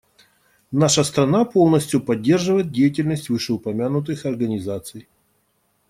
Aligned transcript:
Наша 0.71 1.03
страна 1.03 1.45
полностью 1.45 2.01
поддерживает 2.01 2.71
деятельность 2.71 3.29
вышеупомянутых 3.29 4.25
организаций. 4.25 5.07